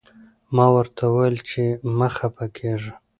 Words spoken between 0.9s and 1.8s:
وویل چې